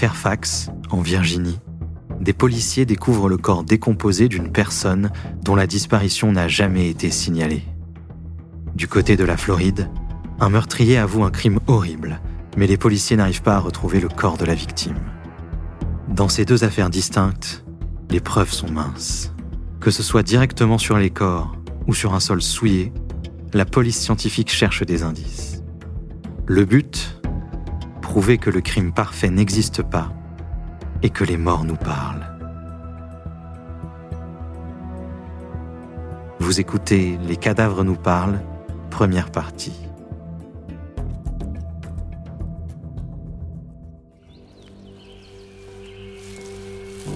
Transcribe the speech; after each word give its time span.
Fairfax, 0.00 0.70
en 0.88 1.02
Virginie, 1.02 1.58
des 2.22 2.32
policiers 2.32 2.86
découvrent 2.86 3.28
le 3.28 3.36
corps 3.36 3.64
décomposé 3.64 4.28
d'une 4.28 4.50
personne 4.50 5.10
dont 5.44 5.54
la 5.54 5.66
disparition 5.66 6.32
n'a 6.32 6.48
jamais 6.48 6.88
été 6.88 7.10
signalée. 7.10 7.64
Du 8.74 8.88
côté 8.88 9.18
de 9.18 9.24
la 9.24 9.36
Floride, 9.36 9.90
un 10.40 10.48
meurtrier 10.48 10.96
avoue 10.96 11.22
un 11.22 11.30
crime 11.30 11.60
horrible, 11.66 12.18
mais 12.56 12.66
les 12.66 12.78
policiers 12.78 13.18
n'arrivent 13.18 13.42
pas 13.42 13.56
à 13.56 13.58
retrouver 13.58 14.00
le 14.00 14.08
corps 14.08 14.38
de 14.38 14.46
la 14.46 14.54
victime. 14.54 14.96
Dans 16.08 16.30
ces 16.30 16.46
deux 16.46 16.64
affaires 16.64 16.88
distinctes, 16.88 17.62
les 18.08 18.20
preuves 18.20 18.52
sont 18.52 18.70
minces. 18.70 19.34
Que 19.80 19.90
ce 19.90 20.02
soit 20.02 20.22
directement 20.22 20.78
sur 20.78 20.96
les 20.96 21.10
corps 21.10 21.54
ou 21.86 21.92
sur 21.92 22.14
un 22.14 22.20
sol 22.20 22.40
souillé, 22.40 22.90
la 23.52 23.66
police 23.66 24.00
scientifique 24.00 24.50
cherche 24.50 24.82
des 24.82 25.02
indices. 25.02 25.62
Le 26.46 26.64
but 26.64 27.19
Prouver 28.10 28.38
que 28.38 28.50
le 28.50 28.60
crime 28.60 28.90
parfait 28.90 29.30
n'existe 29.30 29.84
pas 29.84 30.10
et 31.00 31.10
que 31.10 31.22
les 31.22 31.36
morts 31.36 31.62
nous 31.62 31.76
parlent. 31.76 32.26
Vous 36.40 36.58
écoutez 36.58 37.16
Les 37.28 37.36
cadavres 37.36 37.84
nous 37.84 37.94
parlent, 37.94 38.40
première 38.90 39.30
partie. 39.30 39.86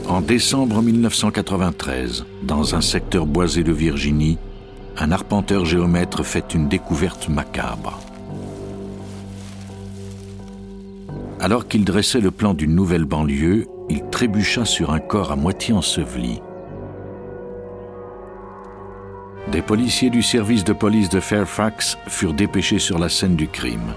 En 0.06 0.20
décembre 0.20 0.80
1993, 0.80 2.24
dans 2.44 2.76
un 2.76 2.80
secteur 2.80 3.26
boisé 3.26 3.64
de 3.64 3.72
Virginie, 3.72 4.38
un 4.96 5.10
arpenteur 5.10 5.64
géomètre 5.64 6.22
fait 6.22 6.54
une 6.54 6.68
découverte 6.68 7.28
macabre. 7.28 7.98
Alors 11.44 11.68
qu'il 11.68 11.84
dressait 11.84 12.22
le 12.22 12.30
plan 12.30 12.54
d'une 12.54 12.74
nouvelle 12.74 13.04
banlieue, 13.04 13.66
il 13.90 14.02
trébucha 14.08 14.64
sur 14.64 14.94
un 14.94 14.98
corps 14.98 15.30
à 15.30 15.36
moitié 15.36 15.74
enseveli. 15.74 16.40
Des 19.52 19.60
policiers 19.60 20.08
du 20.08 20.22
service 20.22 20.64
de 20.64 20.72
police 20.72 21.10
de 21.10 21.20
Fairfax 21.20 21.98
furent 22.08 22.32
dépêchés 22.32 22.78
sur 22.78 22.98
la 22.98 23.10
scène 23.10 23.36
du 23.36 23.46
crime. 23.46 23.92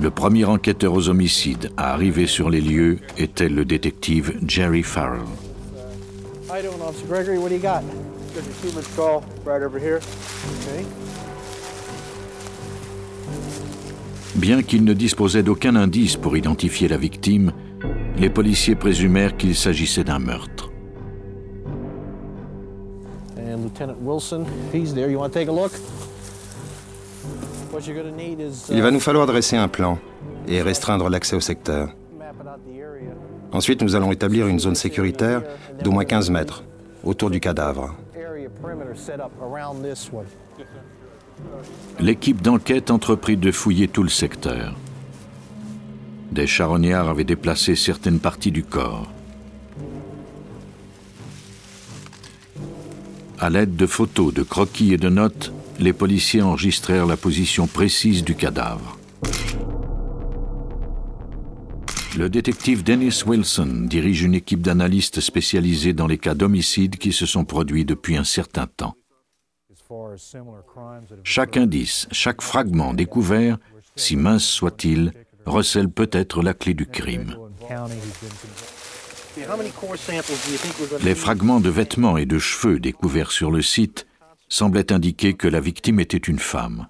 Le 0.00 0.10
premier 0.10 0.44
enquêteur 0.44 0.92
aux 0.92 1.08
homicides 1.08 1.70
à 1.76 1.92
arriver 1.92 2.26
sur 2.26 2.50
les 2.50 2.60
lieux 2.60 2.98
était 3.16 3.48
le 3.48 3.64
détective 3.64 4.40
Jerry 4.44 4.82
Farrell. 4.82 5.20
Bien 14.36 14.62
qu'il 14.62 14.84
ne 14.84 14.92
disposait 14.92 15.42
d'aucun 15.42 15.76
indice 15.76 16.16
pour 16.16 16.36
identifier 16.36 16.88
la 16.88 16.98
victime, 16.98 17.52
les 18.18 18.28
policiers 18.28 18.74
présumèrent 18.74 19.34
qu'il 19.36 19.56
s'agissait 19.56 20.04
d'un 20.04 20.18
meurtre. 20.18 20.70
Il 28.70 28.82
va 28.82 28.90
nous 28.90 29.00
falloir 29.00 29.26
dresser 29.26 29.56
un 29.56 29.68
plan 29.68 29.98
et 30.46 30.60
restreindre 30.60 31.08
l'accès 31.08 31.36
au 31.36 31.40
secteur. 31.40 31.88
Ensuite, 33.52 33.80
nous 33.80 33.96
allons 33.96 34.12
établir 34.12 34.48
une 34.48 34.58
zone 34.58 34.74
sécuritaire 34.74 35.42
d'au 35.82 35.92
moins 35.92 36.04
15 36.04 36.28
mètres 36.28 36.62
autour 37.04 37.30
du 37.30 37.40
cadavre. 37.40 37.94
L'équipe 41.98 42.42
d'enquête 42.42 42.90
entreprit 42.90 43.36
de 43.36 43.50
fouiller 43.50 43.88
tout 43.88 44.02
le 44.02 44.08
secteur. 44.08 44.74
Des 46.30 46.46
charognards 46.46 47.08
avaient 47.08 47.24
déplacé 47.24 47.74
certaines 47.74 48.20
parties 48.20 48.52
du 48.52 48.62
corps. 48.62 49.10
À 53.38 53.50
l'aide 53.50 53.76
de 53.76 53.86
photos, 53.86 54.32
de 54.32 54.42
croquis 54.42 54.92
et 54.92 54.96
de 54.96 55.08
notes, 55.08 55.52
les 55.78 55.92
policiers 55.92 56.42
enregistrèrent 56.42 57.06
la 57.06 57.16
position 57.16 57.66
précise 57.66 58.24
du 58.24 58.34
cadavre. 58.34 58.98
Le 62.16 62.30
détective 62.30 62.82
Dennis 62.82 63.24
Wilson 63.26 63.86
dirige 63.86 64.22
une 64.22 64.34
équipe 64.34 64.62
d'analystes 64.62 65.20
spécialisés 65.20 65.92
dans 65.92 66.06
les 66.06 66.16
cas 66.16 66.34
d'homicides 66.34 66.96
qui 66.96 67.12
se 67.12 67.26
sont 67.26 67.44
produits 67.44 67.84
depuis 67.84 68.16
un 68.16 68.24
certain 68.24 68.66
temps. 68.66 68.96
Chaque 71.22 71.56
indice, 71.56 72.08
chaque 72.10 72.42
fragment 72.42 72.94
découvert, 72.94 73.58
si 73.94 74.16
mince 74.16 74.44
soit-il, 74.44 75.12
recèle 75.44 75.88
peut-être 75.88 76.42
la 76.42 76.54
clé 76.54 76.74
du 76.74 76.86
crime. 76.86 77.36
Les 81.02 81.14
fragments 81.14 81.60
de 81.60 81.68
vêtements 81.68 82.16
et 82.16 82.26
de 82.26 82.38
cheveux 82.38 82.80
découverts 82.80 83.30
sur 83.30 83.50
le 83.50 83.62
site 83.62 84.06
semblaient 84.48 84.92
indiquer 84.92 85.34
que 85.34 85.48
la 85.48 85.60
victime 85.60 86.00
était 86.00 86.16
une 86.16 86.38
femme. 86.38 86.86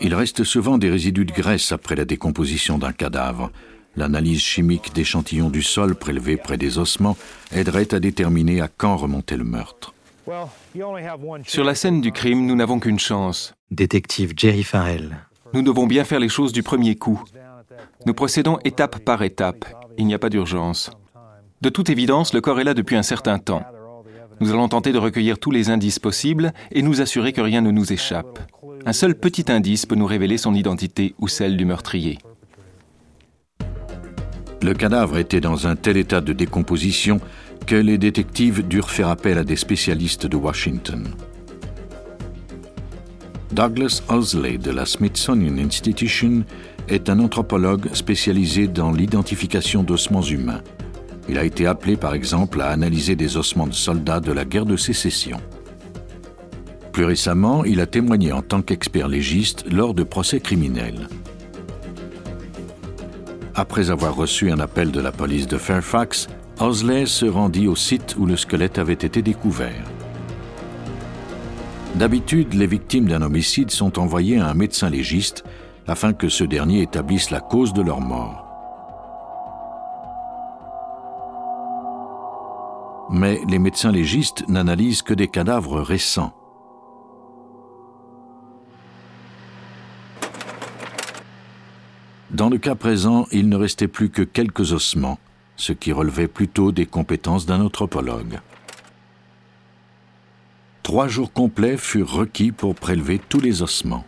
Il 0.00 0.14
reste 0.14 0.44
souvent 0.44 0.78
des 0.78 0.90
résidus 0.90 1.24
de 1.24 1.32
graisse 1.32 1.72
après 1.72 1.96
la 1.96 2.04
décomposition 2.04 2.78
d'un 2.78 2.92
cadavre. 2.92 3.50
L'analyse 3.96 4.40
chimique 4.40 4.92
d'échantillons 4.94 5.50
du 5.50 5.62
sol 5.62 5.94
prélevés 5.94 6.36
près 6.36 6.58
des 6.58 6.78
ossements 6.78 7.16
aiderait 7.52 7.94
à 7.94 8.00
déterminer 8.00 8.60
à 8.60 8.68
quand 8.68 8.96
remontait 8.96 9.36
le 9.36 9.44
meurtre. 9.44 9.94
Sur 11.44 11.64
la 11.64 11.74
scène 11.74 12.00
du 12.00 12.10
crime, 12.10 12.46
nous 12.46 12.56
n'avons 12.56 12.80
qu'une 12.80 12.98
chance. 12.98 13.54
Détective 13.70 14.32
Jerry 14.36 14.64
Farrell. 14.64 15.16
Nous 15.52 15.62
devons 15.62 15.86
bien 15.86 16.04
faire 16.04 16.18
les 16.18 16.28
choses 16.28 16.52
du 16.52 16.62
premier 16.62 16.96
coup. 16.96 17.22
Nous 18.06 18.14
procédons 18.14 18.58
étape 18.64 18.98
par 19.00 19.22
étape. 19.22 19.64
Il 19.98 20.06
n'y 20.06 20.14
a 20.14 20.18
pas 20.18 20.28
d'urgence. 20.28 20.90
De 21.60 21.68
toute 21.68 21.90
évidence, 21.90 22.34
le 22.34 22.40
corps 22.40 22.60
est 22.60 22.64
là 22.64 22.74
depuis 22.74 22.96
un 22.96 23.02
certain 23.02 23.38
temps. 23.38 23.62
Nous 24.40 24.50
allons 24.50 24.68
tenter 24.68 24.92
de 24.92 24.98
recueillir 24.98 25.38
tous 25.38 25.50
les 25.50 25.70
indices 25.70 25.98
possibles 25.98 26.52
et 26.72 26.82
nous 26.82 27.00
assurer 27.00 27.32
que 27.32 27.40
rien 27.40 27.60
ne 27.60 27.70
nous 27.70 27.92
échappe. 27.92 28.38
Un 28.84 28.92
seul 28.92 29.14
petit 29.14 29.50
indice 29.50 29.86
peut 29.86 29.94
nous 29.94 30.06
révéler 30.06 30.38
son 30.38 30.54
identité 30.54 31.14
ou 31.18 31.28
celle 31.28 31.56
du 31.56 31.64
meurtrier. 31.64 32.18
Le 34.62 34.74
cadavre 34.74 35.18
était 35.18 35.40
dans 35.40 35.66
un 35.66 35.76
tel 35.76 35.96
état 35.96 36.20
de 36.20 36.32
décomposition 36.32 37.20
que 37.66 37.76
les 37.76 37.98
détectives 37.98 38.66
durent 38.66 38.90
faire 38.90 39.08
appel 39.08 39.38
à 39.38 39.44
des 39.44 39.56
spécialistes 39.56 40.26
de 40.26 40.36
Washington. 40.36 41.08
Douglas 43.52 44.02
Owsley 44.08 44.58
de 44.58 44.70
la 44.70 44.84
Smithsonian 44.84 45.56
Institution 45.58 46.44
est 46.88 47.08
un 47.08 47.20
anthropologue 47.20 47.88
spécialisé 47.94 48.68
dans 48.68 48.92
l'identification 48.92 49.82
d'ossements 49.82 50.22
humains. 50.22 50.62
Il 51.28 51.38
a 51.38 51.44
été 51.44 51.66
appelé 51.66 51.96
par 51.96 52.14
exemple 52.14 52.60
à 52.60 52.68
analyser 52.68 53.16
des 53.16 53.36
ossements 53.36 53.66
de 53.66 53.72
soldats 53.72 54.20
de 54.20 54.32
la 54.32 54.44
guerre 54.44 54.66
de 54.66 54.76
sécession. 54.76 55.38
Plus 56.92 57.04
récemment, 57.04 57.64
il 57.64 57.80
a 57.80 57.86
témoigné 57.86 58.32
en 58.32 58.42
tant 58.42 58.62
qu'expert 58.62 59.08
légiste 59.08 59.64
lors 59.70 59.94
de 59.94 60.02
procès 60.02 60.40
criminels. 60.40 61.08
Après 63.54 63.90
avoir 63.90 64.14
reçu 64.14 64.50
un 64.50 64.60
appel 64.60 64.92
de 64.92 65.00
la 65.00 65.12
police 65.12 65.46
de 65.46 65.56
Fairfax, 65.56 66.28
Osley 66.58 67.04
se 67.04 67.26
rendit 67.26 67.68
au 67.68 67.76
site 67.76 68.16
où 68.18 68.24
le 68.24 68.36
squelette 68.36 68.78
avait 68.78 68.94
été 68.94 69.20
découvert. 69.20 69.84
D'habitude, 71.96 72.54
les 72.54 72.66
victimes 72.66 73.06
d'un 73.06 73.20
homicide 73.20 73.70
sont 73.70 73.98
envoyées 73.98 74.38
à 74.38 74.48
un 74.48 74.54
médecin 74.54 74.88
légiste 74.88 75.44
afin 75.86 76.14
que 76.14 76.28
ce 76.30 76.44
dernier 76.44 76.80
établisse 76.80 77.30
la 77.30 77.40
cause 77.40 77.74
de 77.74 77.82
leur 77.82 78.00
mort. 78.00 78.42
Mais 83.10 83.40
les 83.48 83.58
médecins 83.58 83.92
légistes 83.92 84.48
n'analysent 84.48 85.02
que 85.02 85.14
des 85.14 85.28
cadavres 85.28 85.80
récents. 85.80 86.32
Dans 92.30 92.48
le 92.48 92.58
cas 92.58 92.74
présent, 92.74 93.26
il 93.30 93.48
ne 93.48 93.56
restait 93.56 93.88
plus 93.88 94.10
que 94.10 94.22
quelques 94.22 94.72
ossements, 94.72 95.18
ce 95.56 95.72
qui 95.72 95.92
relevait 95.92 96.28
plutôt 96.28 96.72
des 96.72 96.86
compétences 96.86 97.46
d'un 97.46 97.60
anthropologue. 97.60 98.40
Trois 100.82 101.08
jours 101.08 101.32
complets 101.32 101.76
furent 101.76 102.12
requis 102.12 102.52
pour 102.52 102.74
prélever 102.74 103.18
tous 103.18 103.40
les 103.40 103.62
ossements. 103.62 104.04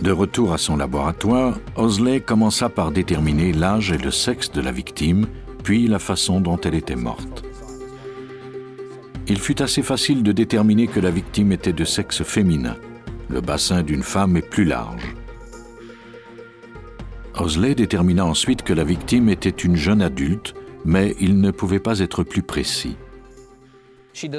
De 0.00 0.10
retour 0.10 0.52
à 0.52 0.58
son 0.58 0.76
laboratoire, 0.76 1.58
Osley 1.76 2.20
commença 2.20 2.68
par 2.68 2.90
déterminer 2.90 3.52
l'âge 3.52 3.92
et 3.92 3.98
le 3.98 4.10
sexe 4.10 4.50
de 4.50 4.60
la 4.60 4.72
victime, 4.72 5.26
puis 5.62 5.86
la 5.86 6.00
façon 6.00 6.40
dont 6.40 6.58
elle 6.64 6.74
était 6.74 6.96
morte. 6.96 7.44
Il 9.28 9.38
fut 9.38 9.62
assez 9.62 9.82
facile 9.82 10.24
de 10.24 10.32
déterminer 10.32 10.88
que 10.88 10.98
la 10.98 11.10
victime 11.10 11.52
était 11.52 11.72
de 11.72 11.84
sexe 11.84 12.24
féminin. 12.24 12.76
Le 13.28 13.40
bassin 13.40 13.82
d'une 13.82 14.02
femme 14.02 14.36
est 14.36 14.48
plus 14.48 14.64
large. 14.64 15.14
Osley 17.42 17.74
détermina 17.74 18.24
ensuite 18.24 18.62
que 18.62 18.72
la 18.72 18.84
victime 18.84 19.28
était 19.28 19.50
une 19.50 19.74
jeune 19.74 20.00
adulte, 20.00 20.54
mais 20.84 21.16
il 21.18 21.40
ne 21.40 21.50
pouvait 21.50 21.80
pas 21.80 21.98
être 21.98 22.22
plus 22.22 22.42
précis. 22.42 22.96
Il 24.14 24.30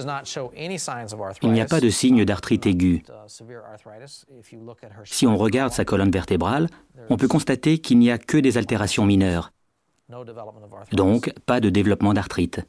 n'y 1.52 1.62
a 1.62 1.66
pas 1.66 1.82
de 1.82 1.90
signe 1.90 2.24
d'arthrite 2.24 2.66
aiguë. 2.66 3.04
Si 5.04 5.28
on 5.28 5.36
regarde 5.36 5.74
sa 5.74 5.84
colonne 5.84 6.12
vertébrale, 6.12 6.70
on 7.10 7.18
peut 7.18 7.28
constater 7.28 7.80
qu'il 7.80 8.00
n'y 8.00 8.10
a 8.10 8.18
que 8.18 8.38
des 8.38 8.58
altérations 8.58 9.06
mineures. 9.06 9.52
Donc, 10.94 11.34
pas 11.46 11.60
de 11.60 11.70
développement 11.70 12.14
d'arthrite. 12.14 12.62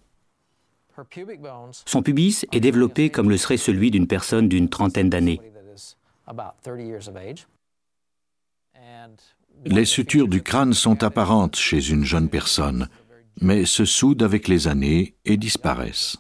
Son 1.87 2.03
pubis 2.03 2.45
est 2.51 2.61
développé 2.61 3.11
comme 3.11 3.31
le 3.31 3.37
serait 3.37 3.57
celui 3.57 3.93
d'une 3.93 4.09
personne 4.09 4.49
d'une 4.49 4.69
trentaine 4.69 5.11
d'années. 5.11 5.41
Les 9.65 9.85
sutures 9.85 10.29
du 10.29 10.43
crâne 10.43 10.75
sont 10.75 11.03
apparentes 11.03 11.57
chez 11.57 11.91
une 11.91 12.05
jeune 12.05 12.29
personne, 12.29 12.89
mais 13.41 13.65
se 13.65 13.85
soudent 13.85 14.25
avec 14.25 14.49
les 14.49 14.69
années 14.69 15.17
et 15.25 15.37
disparaissent. 15.37 16.19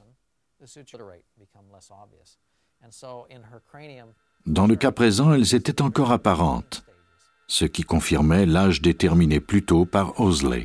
Dans 4.46 4.66
le 4.66 4.76
cas 4.76 4.92
présent, 4.92 5.32
elles 5.32 5.54
étaient 5.54 5.82
encore 5.82 6.12
apparentes, 6.12 6.84
ce 7.46 7.64
qui 7.64 7.82
confirmait 7.82 8.46
l'âge 8.46 8.82
déterminé 8.82 9.40
plus 9.40 9.64
tôt 9.64 9.84
par 9.84 10.20
Osley. 10.20 10.64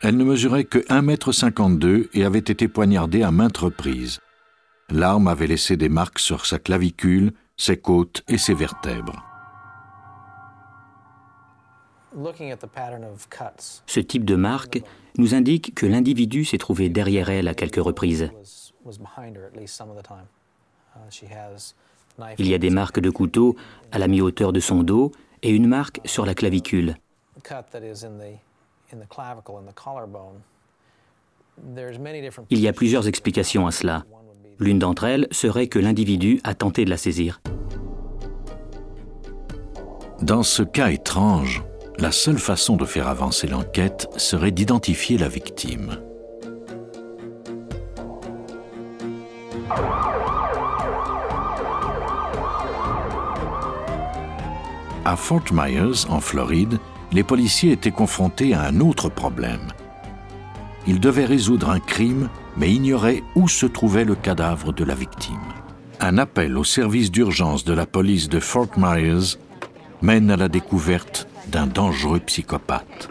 Elle 0.00 0.16
ne 0.16 0.24
mesurait 0.24 0.64
que 0.64 0.78
1,52 0.78 1.86
m 1.86 2.08
et 2.14 2.24
avait 2.24 2.38
été 2.38 2.68
poignardée 2.68 3.22
à 3.22 3.32
maintes 3.32 3.58
reprises. 3.58 4.20
L'arme 4.90 5.26
avait 5.26 5.48
laissé 5.48 5.76
des 5.76 5.88
marques 5.88 6.20
sur 6.20 6.46
sa 6.46 6.60
clavicule, 6.60 7.32
ses 7.58 7.76
côtes 7.76 8.22
et 8.28 8.38
ses 8.38 8.54
vertèbres. 8.54 9.22
Ce 13.86 14.00
type 14.00 14.24
de 14.24 14.36
marque 14.36 14.80
nous 15.18 15.34
indique 15.34 15.74
que 15.74 15.84
l'individu 15.84 16.44
s'est 16.44 16.56
trouvé 16.56 16.88
derrière 16.88 17.28
elle 17.28 17.48
à 17.48 17.54
quelques 17.54 17.82
reprises. 17.82 18.30
Il 22.38 22.48
y 22.48 22.54
a 22.54 22.58
des 22.58 22.70
marques 22.70 23.00
de 23.00 23.10
couteau 23.10 23.56
à 23.92 23.98
la 23.98 24.08
mi-hauteur 24.08 24.52
de 24.52 24.60
son 24.60 24.82
dos 24.82 25.12
et 25.42 25.50
une 25.50 25.66
marque 25.66 26.00
sur 26.04 26.24
la 26.24 26.34
clavicule. 26.34 26.96
Il 32.50 32.60
y 32.60 32.68
a 32.68 32.72
plusieurs 32.72 33.08
explications 33.08 33.66
à 33.66 33.70
cela. 33.70 34.04
L'une 34.58 34.78
d'entre 34.78 35.04
elles 35.04 35.28
serait 35.30 35.68
que 35.68 35.78
l'individu 35.78 36.40
a 36.44 36.54
tenté 36.54 36.84
de 36.84 36.90
la 36.90 36.96
saisir. 36.96 37.40
Dans 40.20 40.42
ce 40.42 40.62
cas 40.62 40.90
étrange, 40.90 41.62
la 41.98 42.10
seule 42.10 42.38
façon 42.38 42.76
de 42.76 42.84
faire 42.84 43.08
avancer 43.08 43.46
l'enquête 43.46 44.08
serait 44.16 44.50
d'identifier 44.50 45.16
la 45.16 45.28
victime. 45.28 45.98
À 55.04 55.16
Fort 55.16 55.44
Myers, 55.52 56.06
en 56.08 56.20
Floride, 56.20 56.78
les 57.12 57.22
policiers 57.22 57.72
étaient 57.72 57.90
confrontés 57.90 58.54
à 58.54 58.62
un 58.62 58.80
autre 58.80 59.08
problème. 59.08 59.72
Ils 60.88 61.00
devaient 61.00 61.26
résoudre 61.26 61.68
un 61.68 61.80
crime, 61.80 62.30
mais 62.56 62.70
ignoraient 62.70 63.22
où 63.34 63.46
se 63.46 63.66
trouvait 63.66 64.06
le 64.06 64.14
cadavre 64.14 64.72
de 64.72 64.84
la 64.84 64.94
victime. 64.94 65.36
Un 66.00 66.16
appel 66.16 66.56
au 66.56 66.64
service 66.64 67.10
d'urgence 67.10 67.62
de 67.62 67.74
la 67.74 67.84
police 67.84 68.30
de 68.30 68.40
Fort 68.40 68.70
Myers 68.78 69.36
mène 70.00 70.30
à 70.30 70.36
la 70.38 70.48
découverte 70.48 71.28
d'un 71.48 71.66
dangereux 71.66 72.20
psychopathe. 72.20 73.10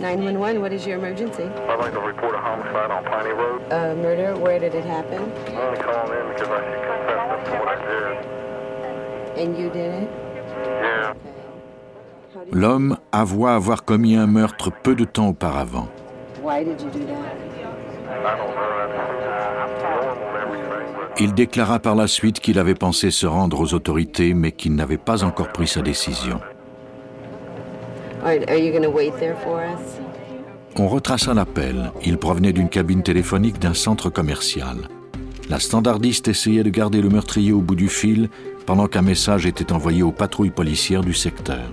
911, 0.00 0.56
what 0.58 0.70
is 0.72 0.86
your 0.86 0.96
emergency? 0.96 1.42
I'd 1.42 1.78
like 1.78 1.92
to 1.92 2.00
report 2.00 2.34
a 2.34 2.38
homicide 2.38 2.90
on 2.90 3.04
Piney 3.04 3.34
Road. 3.34 3.60
A 3.70 3.94
murder? 3.94 4.34
Where 4.40 4.58
did 4.58 4.74
it 4.74 4.86
happen? 4.86 5.20
I'm 5.48 5.58
only 5.58 5.80
calling 5.80 6.12
in 6.18 6.32
because 6.32 6.48
I 6.48 6.64
should 6.64 6.80
confess 6.88 7.44
to 7.44 7.52
what 7.60 7.68
I 7.68 7.76
did. 9.36 9.46
And 9.46 9.58
you 9.58 9.68
did 9.68 10.02
it? 10.02 10.08
Yeah. 10.80 11.14
L'homme 12.52 12.96
avoua 13.12 13.54
avoir 13.54 13.84
commis 13.84 14.16
un 14.16 14.26
meurtre 14.26 14.72
peu 14.72 14.94
de 14.94 15.04
temps 15.04 15.28
auparavant. 15.28 15.88
Il 21.18 21.34
déclara 21.34 21.78
par 21.78 21.94
la 21.94 22.06
suite 22.06 22.40
qu'il 22.40 22.58
avait 22.58 22.74
pensé 22.74 23.10
se 23.10 23.26
rendre 23.26 23.60
aux 23.60 23.74
autorités, 23.74 24.34
mais 24.34 24.52
qu'il 24.52 24.74
n'avait 24.74 24.98
pas 24.98 25.24
encore 25.24 25.52
pris 25.52 25.68
sa 25.68 25.82
décision. 25.82 26.40
On 30.76 30.88
retraça 30.88 31.34
l'appel. 31.34 31.92
Il 32.04 32.18
provenait 32.18 32.52
d'une 32.52 32.68
cabine 32.68 33.02
téléphonique 33.02 33.58
d'un 33.58 33.74
centre 33.74 34.10
commercial. 34.10 34.76
La 35.50 35.60
standardiste 35.60 36.28
essayait 36.28 36.62
de 36.62 36.70
garder 36.70 37.02
le 37.02 37.10
meurtrier 37.10 37.52
au 37.52 37.60
bout 37.60 37.74
du 37.74 37.88
fil 37.88 38.30
pendant 38.64 38.86
qu'un 38.86 39.02
message 39.02 39.44
était 39.44 39.72
envoyé 39.72 40.02
aux 40.02 40.12
patrouilles 40.12 40.50
policières 40.50 41.02
du 41.02 41.14
secteur. 41.14 41.68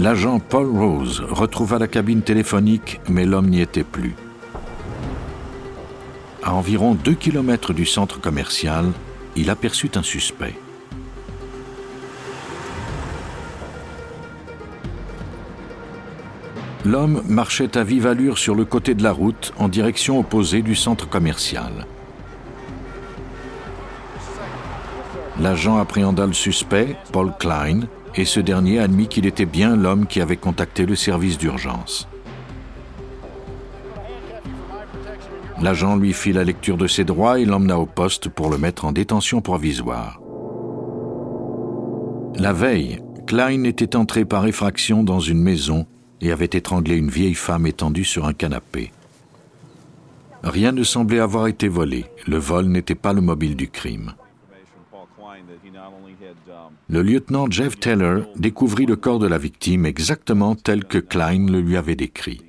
L'agent 0.00 0.38
Paul 0.38 0.68
Rose 0.78 1.20
retrouva 1.28 1.80
la 1.80 1.88
cabine 1.88 2.22
téléphonique, 2.22 3.00
mais 3.08 3.26
l'homme 3.26 3.48
n'y 3.48 3.60
était 3.60 3.82
plus. 3.82 4.14
À 6.44 6.54
environ 6.54 6.94
deux 6.94 7.14
kilomètres 7.14 7.72
du 7.72 7.84
centre 7.84 8.20
commercial, 8.20 8.92
il 9.34 9.50
aperçut 9.50 9.90
un 9.96 10.04
suspect. 10.04 10.54
L'homme 16.84 17.22
marchait 17.28 17.76
à 17.76 17.82
vive 17.82 18.06
allure 18.06 18.38
sur 18.38 18.54
le 18.54 18.64
côté 18.64 18.94
de 18.94 19.02
la 19.02 19.10
route 19.10 19.52
en 19.58 19.68
direction 19.68 20.20
opposée 20.20 20.62
du 20.62 20.76
centre 20.76 21.08
commercial. 21.08 21.86
L'agent 25.40 25.76
appréhenda 25.76 26.24
le 26.24 26.32
suspect, 26.32 26.96
Paul 27.12 27.32
Klein, 27.38 27.80
et 28.14 28.24
ce 28.24 28.40
dernier 28.40 28.78
admit 28.78 29.08
qu'il 29.08 29.26
était 29.26 29.46
bien 29.46 29.76
l'homme 29.76 30.06
qui 30.06 30.20
avait 30.20 30.36
contacté 30.36 30.86
le 30.86 30.96
service 30.96 31.38
d'urgence. 31.38 32.08
L'agent 35.60 35.96
lui 35.96 36.12
fit 36.12 36.32
la 36.32 36.44
lecture 36.44 36.76
de 36.76 36.86
ses 36.86 37.04
droits 37.04 37.40
et 37.40 37.44
l'emmena 37.44 37.78
au 37.78 37.86
poste 37.86 38.28
pour 38.28 38.48
le 38.50 38.58
mettre 38.58 38.84
en 38.84 38.92
détention 38.92 39.40
provisoire. 39.40 40.20
La 42.36 42.52
veille, 42.52 43.00
Klein 43.26 43.64
était 43.64 43.96
entré 43.96 44.24
par 44.24 44.46
effraction 44.46 45.02
dans 45.02 45.20
une 45.20 45.42
maison 45.42 45.86
et 46.20 46.30
avait 46.30 46.44
étranglé 46.46 46.96
une 46.96 47.10
vieille 47.10 47.34
femme 47.34 47.66
étendue 47.66 48.04
sur 48.04 48.26
un 48.26 48.32
canapé. 48.32 48.92
Rien 50.44 50.70
ne 50.72 50.84
semblait 50.84 51.18
avoir 51.18 51.48
été 51.48 51.68
volé. 51.68 52.06
Le 52.26 52.38
vol 52.38 52.66
n'était 52.66 52.94
pas 52.94 53.12
le 53.12 53.20
mobile 53.20 53.56
du 53.56 53.68
crime. 53.68 54.12
Le 56.88 57.02
lieutenant 57.02 57.50
Jeff 57.50 57.78
Taylor 57.78 58.24
découvrit 58.36 58.86
le 58.86 58.96
corps 58.96 59.18
de 59.18 59.26
la 59.26 59.38
victime 59.38 59.86
exactement 59.86 60.54
tel 60.54 60.84
que 60.84 60.98
Klein 60.98 61.46
le 61.46 61.60
lui 61.60 61.76
avait 61.76 61.96
décrit. 61.96 62.40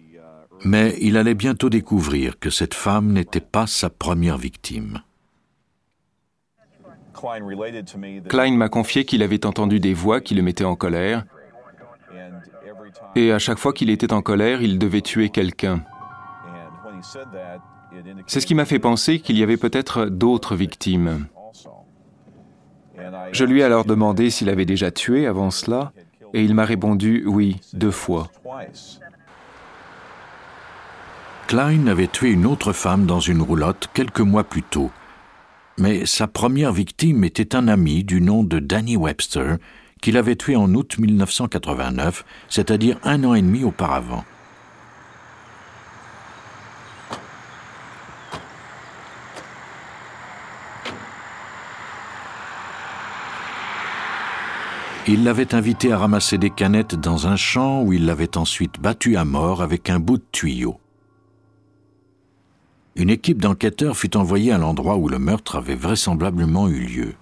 Mais 0.66 0.98
il 1.00 1.18
allait 1.18 1.36
bientôt 1.36 1.70
découvrir 1.70 2.40
que 2.40 2.50
cette 2.50 2.74
femme 2.74 3.14
n'était 3.14 3.40
pas 3.40 3.68
sa 3.68 3.90
première 3.90 4.38
victime. 4.38 5.02
Klein 8.30 8.56
m'a 8.56 8.70
confié 8.70 9.06
qu'il 9.06 9.24
avait 9.24 9.46
entendu 9.46 9.80
des 9.80 9.94
voix 9.94 10.22
qui 10.22 10.36
le 10.36 10.42
mettaient 10.42 10.66
en 10.66 10.76
colère 10.76 11.26
et 13.16 13.32
à 13.32 13.40
chaque 13.40 13.60
fois 13.60 13.74
qu'il 13.74 13.90
était 13.90 14.14
en 14.14 14.22
colère, 14.22 14.62
il 14.62 14.80
devait 14.80 15.02
tuer 15.02 15.30
quelqu'un. 15.30 15.84
C'est 18.28 18.40
ce 18.40 18.46
qui 18.46 18.56
m'a 18.56 18.66
fait 18.66 18.80
penser 18.80 19.20
qu'il 19.20 19.38
y 19.38 19.44
avait 19.44 19.58
peut-être 19.58 20.06
d'autres 20.06 20.56
victimes. 20.56 21.28
Je 23.32 23.46
lui 23.46 23.62
ai 23.62 23.64
alors 23.64 23.86
demandé 23.86 24.30
s'il 24.30 24.50
avait 24.50 24.66
déjà 24.66 24.92
tué 24.92 25.28
avant 25.28 25.52
cela, 25.52 25.92
et 26.34 26.44
il 26.44 26.54
m'a 26.54 26.66
répondu 26.66 27.24
oui, 27.26 27.58
deux 27.74 27.92
fois. 27.92 28.30
Klein 31.48 31.88
avait 31.88 32.08
tué 32.08 32.30
une 32.30 32.46
autre 32.46 32.74
femme 32.74 33.06
dans 33.06 33.20
une 33.20 33.42
roulotte 33.42 33.90
quelques 33.94 34.20
mois 34.20 34.44
plus 34.44 34.64
tôt. 34.64 34.92
Mais 35.78 36.06
sa 36.06 36.28
première 36.28 36.74
victime 36.74 37.24
était 37.24 37.56
un 37.56 37.68
ami 37.68 38.04
du 38.04 38.22
nom 38.22 38.44
de 38.44 38.60
Danny 38.60 38.98
Webster, 38.98 39.58
qu'il 40.02 40.18
avait 40.18 40.36
tué 40.36 40.56
en 40.56 40.74
août 40.76 40.98
1989, 41.00 42.24
c'est-à-dire 42.50 42.98
un 43.04 43.24
an 43.24 43.34
et 43.34 43.42
demi 43.42 43.64
auparavant. 43.64 44.24
Il 55.12 55.24
l'avait 55.24 55.56
invité 55.56 55.92
à 55.92 55.98
ramasser 55.98 56.38
des 56.38 56.52
canettes 56.52 56.94
dans 56.94 57.26
un 57.26 57.36
champ 57.36 57.82
où 57.82 57.94
il 57.94 58.06
l'avait 58.06 58.38
ensuite 58.38 58.80
battu 58.80 59.18
à 59.18 59.26
mort 59.26 59.64
avec 59.64 59.90
un 59.90 60.00
bout 60.00 60.18
de 60.18 60.24
tuyau. 60.32 60.80
Une 62.96 63.10
équipe 63.10 63.42
d'enquêteurs 63.42 63.98
fut 63.98 64.16
envoyée 64.16 64.52
à 64.52 64.60
l'endroit 64.60 64.98
où 64.98 65.10
le 65.10 65.18
meurtre 65.18 65.56
avait 65.56 65.74
vraisemblablement 65.74 66.68
eu 66.70 66.82
lieu. 66.82 67.16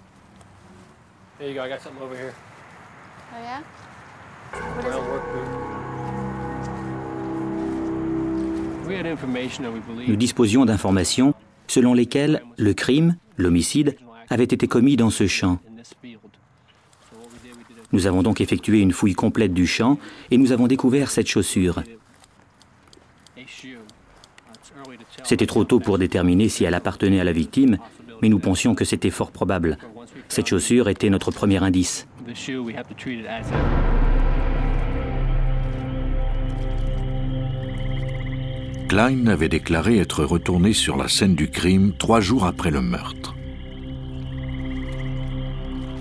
Nous 10.06 10.16
disposions 10.16 10.66
d'informations 10.66 11.32
selon 11.68 11.94
lesquelles 11.94 12.42
le 12.58 12.74
crime, 12.74 13.16
l'homicide, 13.38 13.96
avait 14.28 14.44
été 14.44 14.68
commis 14.68 14.96
dans 14.96 15.08
ce 15.08 15.26
champ. 15.26 15.58
Nous 17.92 18.06
avons 18.06 18.22
donc 18.22 18.40
effectué 18.40 18.80
une 18.80 18.92
fouille 18.92 19.14
complète 19.14 19.54
du 19.54 19.66
champ 19.66 19.98
et 20.30 20.36
nous 20.36 20.52
avons 20.52 20.66
découvert 20.66 21.10
cette 21.10 21.28
chaussure. 21.28 21.82
C'était 25.24 25.46
trop 25.46 25.64
tôt 25.64 25.80
pour 25.80 25.98
déterminer 25.98 26.48
si 26.48 26.64
elle 26.64 26.74
appartenait 26.74 27.20
à 27.20 27.24
la 27.24 27.32
victime, 27.32 27.78
mais 28.22 28.28
nous 28.28 28.38
pensions 28.38 28.74
que 28.74 28.84
c'était 28.84 29.10
fort 29.10 29.30
probable. 29.30 29.78
Cette 30.28 30.46
chaussure 30.46 30.88
était 30.88 31.10
notre 31.10 31.30
premier 31.30 31.62
indice. 31.62 32.06
Klein 38.88 39.26
avait 39.26 39.48
déclaré 39.50 39.98
être 39.98 40.24
retourné 40.24 40.72
sur 40.72 40.96
la 40.96 41.08
scène 41.08 41.34
du 41.34 41.50
crime 41.50 41.92
trois 41.98 42.20
jours 42.20 42.46
après 42.46 42.70
le 42.70 42.80
meurtre. 42.80 43.37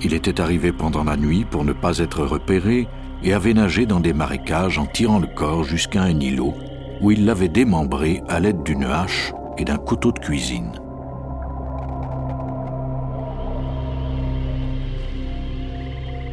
Il 0.04 0.14
était 0.14 0.40
arrivé 0.40 0.72
pendant 0.72 1.04
la 1.04 1.18
nuit 1.18 1.46
pour 1.46 1.64
ne 1.64 1.74
pas 1.74 1.98
être 1.98 2.24
repéré 2.24 2.88
et 3.24 3.34
avait 3.34 3.54
nagé 3.54 3.86
dans 3.86 4.00
des 4.00 4.14
marécages 4.14 4.78
en 4.78 4.86
tirant 4.86 5.20
le 5.20 5.28
corps 5.28 5.64
jusqu'à 5.64 6.04
un 6.04 6.20
îlot 6.20 6.54
où 7.02 7.12
il 7.12 7.26
l'avait 7.26 7.50
démembré 7.50 8.22
à 8.28 8.40
l'aide 8.40 8.64
d'une 8.64 8.84
hache 8.84 9.34
et 9.58 9.66
d'un 9.66 9.78
couteau 9.78 10.12
de 10.12 10.20
cuisine. 10.20 10.72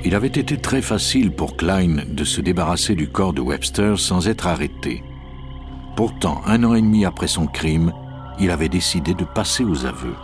Il 0.06 0.14
avait 0.14 0.26
été 0.26 0.58
très 0.58 0.82
facile 0.82 1.30
pour 1.30 1.56
Klein 1.56 2.04
de 2.06 2.24
se 2.24 2.42
débarrasser 2.42 2.94
du 2.94 3.08
corps 3.08 3.32
de 3.32 3.40
Webster 3.40 3.98
sans 3.98 4.28
être 4.28 4.46
arrêté. 4.46 5.02
Pourtant, 5.96 6.42
un 6.44 6.62
an 6.64 6.74
et 6.74 6.82
demi 6.82 7.06
après 7.06 7.28
son 7.28 7.46
crime, 7.46 7.92
il 8.38 8.50
avait 8.50 8.68
décidé 8.68 9.14
de 9.14 9.24
passer 9.24 9.64
aux 9.64 9.86
aveux. 9.86 10.16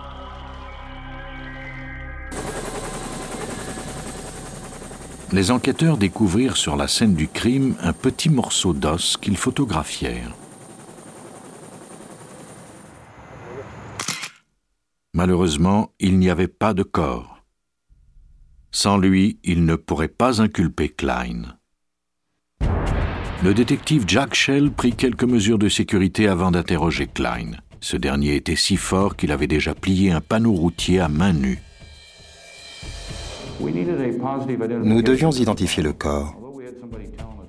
Les 5.33 5.53
enquêteurs 5.53 5.97
découvrirent 5.97 6.57
sur 6.57 6.75
la 6.75 6.89
scène 6.89 7.15
du 7.15 7.29
crime 7.29 7.77
un 7.81 7.93
petit 7.93 8.29
morceau 8.29 8.73
d'os 8.73 9.17
qu'ils 9.17 9.37
photographièrent. 9.37 10.35
Malheureusement, 15.15 15.93
il 16.01 16.19
n'y 16.19 16.31
avait 16.31 16.49
pas 16.49 16.75
de 16.75 16.83
corps. 16.83 17.45
Sans 18.73 18.99
lui, 18.99 19.39
il 19.45 19.65
ne 19.65 19.77
pourrait 19.77 20.09
pas 20.09 20.43
inculper 20.43 20.89
Klein. 20.89 21.57
Le 23.43 23.55
détective 23.55 24.05
Jack 24.07 24.35
Shell 24.35 24.71
prit 24.71 24.95
quelques 24.95 25.25
mesures 25.25 25.59
de 25.59 25.69
sécurité 25.69 26.27
avant 26.27 26.51
d'interroger 26.51 27.07
Klein. 27.07 27.53
Ce 27.81 27.97
dernier 27.97 28.35
était 28.35 28.57
si 28.57 28.77
fort 28.77 29.17
qu'il 29.17 29.33
avait 29.33 29.47
déjà 29.47 29.75
plié 29.75 30.11
un 30.11 30.21
panneau 30.21 30.53
routier 30.53 31.01
à 31.01 31.09
main 31.09 31.33
nue. 31.33 31.63
Nous 34.83 35.03
devions 35.03 35.31
identifier 35.31 35.83
le 35.83 35.93
corps. 35.93 36.35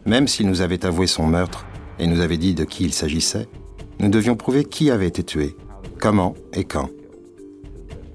Même 0.06 0.27
s'il 0.27 0.48
nous 0.48 0.62
avait 0.62 0.86
avoué 0.86 1.08
son 1.08 1.25
meurtre 1.25 1.65
et 2.00 2.08
nous 2.08 2.22
avait 2.22 2.38
dit 2.38 2.53
de 2.53 2.63
qui 2.63 2.84
il 2.84 2.94
s'agissait, 2.94 3.48
nous 4.00 4.10
devions 4.10 4.36
prouver 4.36 4.65
qui 4.65 4.89
avait 4.89 5.08
été 5.08 5.24
tué, 5.24 5.56
comment 6.00 6.34
et 6.53 6.63
quand. 6.63 6.89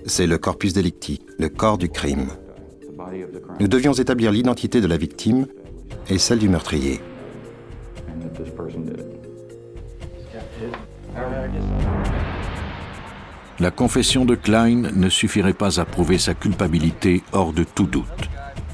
C'est 0.04 0.26
le 0.26 0.38
corpus 0.38 0.72
delicti, 0.72 1.20
le 1.38 1.48
corps 1.48 1.78
du 1.78 1.88
crime. 1.88 2.28
Nous 3.60 3.68
devions 3.68 3.92
établir 3.92 4.32
l'identité 4.32 4.80
de 4.80 4.86
la 4.86 4.96
victime 4.96 5.46
et 6.08 6.18
celle 6.18 6.38
du 6.38 6.48
meurtrier. 6.48 7.00
La 13.58 13.70
confession 13.70 14.26
de 14.26 14.34
Klein 14.34 14.82
ne 14.94 15.08
suffirait 15.08 15.54
pas 15.54 15.80
à 15.80 15.86
prouver 15.86 16.18
sa 16.18 16.34
culpabilité 16.34 17.22
hors 17.32 17.54
de 17.54 17.64
tout 17.64 17.86
doute. 17.86 18.28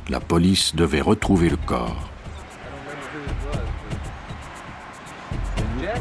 La 0.09 0.19
police 0.19 0.75
devait 0.75 1.01
retrouver 1.01 1.51
le 1.51 1.57
corps. 1.57 2.11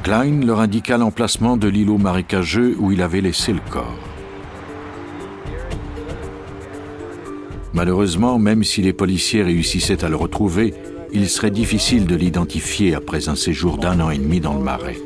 Klein 0.01 0.43
leur 0.43 0.61
indiqua 0.61 0.97
l'emplacement 0.97 1.57
de 1.57 1.67
l'îlot 1.67 1.99
marécageux 1.99 2.75
où 2.79 2.91
il 2.91 3.03
avait 3.03 3.21
laissé 3.21 3.53
le 3.53 3.61
corps. 3.69 3.99
Malheureusement, 7.73 8.39
même 8.39 8.63
si 8.63 8.81
les 8.81 8.93
policiers 8.93 9.43
réussissaient 9.43 10.03
à 10.03 10.09
le 10.09 10.15
retrouver, 10.15 10.73
il 11.13 11.29
serait 11.29 11.51
difficile 11.51 12.07
de 12.07 12.15
l'identifier 12.15 12.95
après 12.95 13.29
un 13.29 13.35
séjour 13.35 13.77
d'un 13.77 13.99
an 13.99 14.09
et 14.09 14.17
demi 14.17 14.39
dans 14.39 14.55
le 14.55 14.63
marais. 14.63 14.97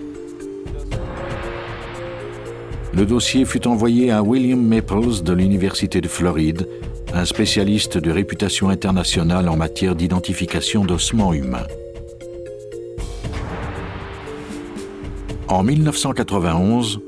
Le 2.96 3.06
dossier 3.06 3.44
fut 3.44 3.68
envoyé 3.68 4.10
à 4.10 4.24
William 4.24 4.66
Maples 4.66 5.22
de 5.22 5.34
l'Université 5.34 6.00
de 6.00 6.08
Floride, 6.08 6.66
un 7.14 7.25
spécialiste 7.25 7.98
de 7.98 8.10
réputation 8.10 8.70
internationale 8.70 9.50
en 9.50 9.58
matière 9.58 9.98
d'identification 9.98 10.86
d'ossements 10.86 11.34
humains. 11.34 11.68
En 15.50 15.62
1991, 15.62 17.02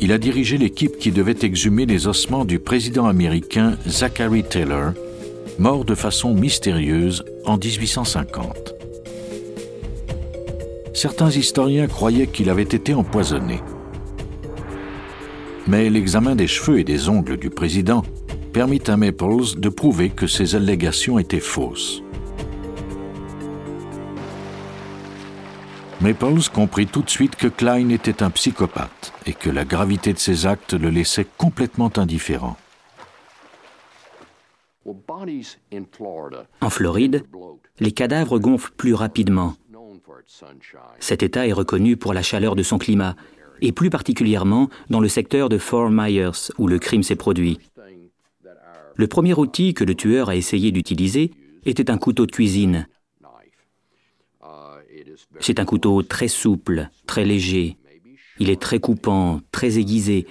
il 0.00 0.12
a 0.12 0.18
dirigé 0.18 0.56
l'équipe 0.56 0.96
qui 0.96 1.12
devait 1.12 1.36
exhumer 1.42 1.84
les 1.84 2.06
ossements 2.06 2.46
du 2.46 2.58
président 2.58 3.04
américain 3.06 3.76
Zachary 3.86 4.44
Taylor, 4.44 4.92
mort 5.58 5.84
de 5.84 5.94
façon 5.94 6.32
mystérieuse 6.32 7.22
en 7.44 7.58
1850. 7.58 8.74
Certains 10.94 11.30
historiens 11.30 11.86
croyaient 11.86 12.28
qu'il 12.28 12.48
avait 12.48 12.62
été 12.62 12.94
empoisonné. 12.94 13.60
Mais 15.66 15.88
l'examen 15.88 16.34
des 16.34 16.46
cheveux 16.46 16.78
et 16.78 16.84
des 16.84 17.08
ongles 17.08 17.38
du 17.38 17.48
président 17.48 18.02
permit 18.52 18.82
à 18.86 18.96
Maples 18.96 19.58
de 19.58 19.68
prouver 19.68 20.10
que 20.10 20.26
ces 20.26 20.54
allégations 20.54 21.18
étaient 21.18 21.40
fausses. 21.40 22.02
Maples 26.00 26.50
comprit 26.52 26.86
tout 26.86 27.00
de 27.00 27.08
suite 27.08 27.36
que 27.36 27.46
Klein 27.46 27.88
était 27.88 28.22
un 28.22 28.30
psychopathe 28.30 29.12
et 29.24 29.32
que 29.32 29.48
la 29.48 29.64
gravité 29.64 30.12
de 30.12 30.18
ses 30.18 30.44
actes 30.44 30.74
le 30.74 30.90
laissait 30.90 31.26
complètement 31.38 31.90
indifférent. 31.96 32.58
En 36.60 36.70
Floride, 36.70 37.24
les 37.80 37.92
cadavres 37.92 38.38
gonflent 38.38 38.72
plus 38.76 38.92
rapidement. 38.92 39.54
Cet 41.00 41.22
État 41.22 41.46
est 41.46 41.52
reconnu 41.52 41.96
pour 41.96 42.12
la 42.12 42.22
chaleur 42.22 42.54
de 42.54 42.62
son 42.62 42.76
climat, 42.76 43.16
et 43.64 43.72
plus 43.72 43.90
particulièrement 43.90 44.68
dans 44.90 45.00
le 45.00 45.08
secteur 45.08 45.48
de 45.48 45.58
Fort 45.58 45.90
Myers, 45.90 46.52
où 46.58 46.68
le 46.68 46.78
crime 46.78 47.02
s'est 47.02 47.16
produit. 47.16 47.58
Le 48.96 49.06
premier 49.06 49.34
outil 49.34 49.74
que 49.74 49.84
le 49.84 49.94
tueur 49.94 50.28
a 50.28 50.36
essayé 50.36 50.70
d'utiliser 50.70 51.30
était 51.64 51.90
un 51.90 51.98
couteau 51.98 52.26
de 52.26 52.30
cuisine. 52.30 52.86
C'est 55.40 55.58
un 55.58 55.64
couteau 55.64 56.02
très 56.02 56.28
souple, 56.28 56.90
très 57.06 57.24
léger. 57.24 57.76
Il 58.38 58.50
est 58.50 58.60
très 58.60 58.80
coupant, 58.80 59.40
très 59.50 59.78
aiguisé, 59.78 60.26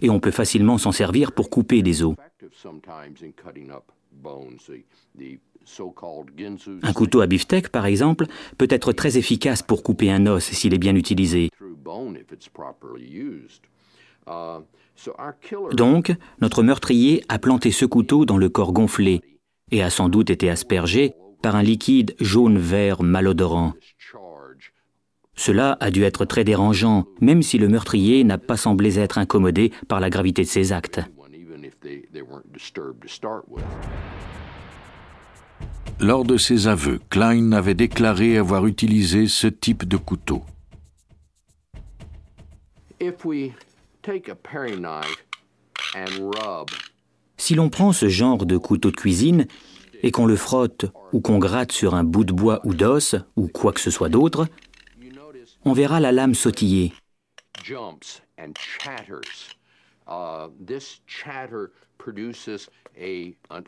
et 0.00 0.10
on 0.10 0.20
peut 0.20 0.30
facilement 0.30 0.78
s'en 0.78 0.92
servir 0.92 1.32
pour 1.32 1.50
couper 1.50 1.82
des 1.82 2.02
os. 2.02 2.14
Un 6.82 6.92
couteau 6.92 7.20
à 7.20 7.26
beefsteak, 7.26 7.68
par 7.68 7.86
exemple, 7.86 8.26
peut 8.56 8.68
être 8.70 8.92
très 8.92 9.18
efficace 9.18 9.62
pour 9.62 9.82
couper 9.82 10.10
un 10.10 10.26
os 10.26 10.44
s'il 10.44 10.74
est 10.74 10.78
bien 10.78 10.94
utilisé. 10.94 11.50
Donc, 15.72 16.12
notre 16.40 16.62
meurtrier 16.62 17.24
a 17.28 17.38
planté 17.38 17.70
ce 17.70 17.84
couteau 17.84 18.24
dans 18.24 18.36
le 18.36 18.48
corps 18.48 18.72
gonflé 18.72 19.20
et 19.70 19.82
a 19.82 19.90
sans 19.90 20.08
doute 20.08 20.30
été 20.30 20.50
aspergé 20.50 21.14
par 21.42 21.56
un 21.56 21.62
liquide 21.62 22.14
jaune-vert 22.20 23.02
malodorant. 23.02 23.74
Cela 25.34 25.76
a 25.78 25.90
dû 25.92 26.02
être 26.02 26.24
très 26.24 26.42
dérangeant, 26.42 27.06
même 27.20 27.42
si 27.42 27.58
le 27.58 27.68
meurtrier 27.68 28.24
n'a 28.24 28.38
pas 28.38 28.56
semblé 28.56 28.98
être 28.98 29.18
incommodé 29.18 29.72
par 29.86 30.00
la 30.00 30.10
gravité 30.10 30.42
de 30.42 30.48
ses 30.48 30.72
actes. 30.72 31.00
Lors 36.00 36.22
de 36.24 36.36
ses 36.36 36.68
aveux, 36.68 37.00
Klein 37.10 37.50
avait 37.50 37.74
déclaré 37.74 38.38
avoir 38.38 38.66
utilisé 38.66 39.26
ce 39.26 39.48
type 39.48 39.86
de 39.86 39.96
couteau. 39.96 40.44
Si 47.36 47.54
l'on 47.56 47.68
prend 47.68 47.92
ce 47.92 48.08
genre 48.08 48.46
de 48.46 48.56
couteau 48.56 48.92
de 48.92 48.96
cuisine 48.96 49.48
et 50.04 50.12
qu'on 50.12 50.26
le 50.26 50.36
frotte 50.36 50.86
ou 51.12 51.20
qu'on 51.20 51.38
gratte 51.38 51.72
sur 51.72 51.96
un 51.96 52.04
bout 52.04 52.24
de 52.24 52.32
bois 52.32 52.60
ou 52.62 52.74
d'os 52.74 53.16
ou 53.34 53.48
quoi 53.48 53.72
que 53.72 53.80
ce 53.80 53.90
soit 53.90 54.08
d'autre, 54.08 54.46
on 55.64 55.72
verra 55.72 55.98
la 55.98 56.12
lame 56.12 56.34
sautiller. 56.34 56.92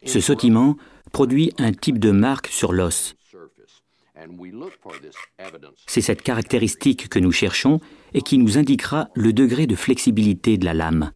Ce 0.04 0.20
sautillement 0.20 0.76
produit 1.12 1.52
un 1.58 1.72
type 1.72 1.98
de 1.98 2.10
marque 2.10 2.48
sur 2.48 2.72
l'os. 2.72 3.14
C'est 5.86 6.00
cette 6.00 6.22
caractéristique 6.22 7.08
que 7.08 7.18
nous 7.18 7.32
cherchons 7.32 7.80
et 8.14 8.22
qui 8.22 8.38
nous 8.38 8.58
indiquera 8.58 9.08
le 9.14 9.32
degré 9.32 9.66
de 9.66 9.74
flexibilité 9.74 10.58
de 10.58 10.64
la 10.64 10.74
lame. 10.74 11.12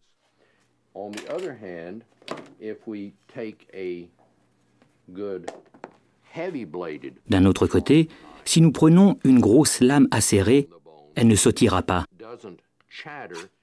D'un 7.27 7.45
autre 7.45 7.67
côté, 7.67 8.07
si 8.43 8.61
nous 8.61 8.71
prenons 8.71 9.19
une 9.23 9.39
grosse 9.39 9.81
lame 9.81 10.07
acérée, 10.11 10.69
elle 11.15 11.27
ne 11.27 11.35
sautira 11.35 11.81
pas. 11.83 12.05